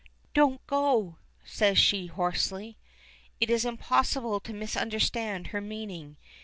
[0.33, 2.75] "Don't go," says she, hoarsely.
[3.39, 6.17] It is impossible to misunderstand her meaning.